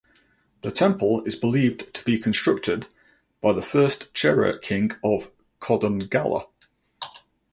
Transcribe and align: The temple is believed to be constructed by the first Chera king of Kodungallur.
The 0.61 0.71
temple 0.71 1.23
is 1.25 1.35
believed 1.35 1.93
to 1.93 2.03
be 2.03 2.17
constructed 2.17 2.87
by 3.39 3.53
the 3.53 3.61
first 3.61 4.11
Chera 4.15 4.59
king 4.59 4.93
of 5.03 5.31
Kodungallur. 5.59 6.47